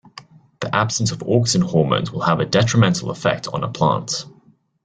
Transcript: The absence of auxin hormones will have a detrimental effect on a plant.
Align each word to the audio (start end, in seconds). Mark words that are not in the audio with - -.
The 0.61 0.75
absence 0.75 1.11
of 1.11 1.19
auxin 1.19 1.61
hormones 1.61 2.11
will 2.11 2.21
have 2.21 2.39
a 2.39 2.45
detrimental 2.47 3.11
effect 3.11 3.47
on 3.47 3.63
a 3.63 3.69
plant. 3.69 4.25